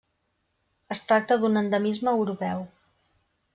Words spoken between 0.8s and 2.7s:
Es tracta d'un endemisme europeu.